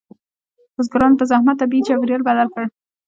[0.75, 2.63] بزګرانو په زحمت طبیعي چاپیریال بدل کړ.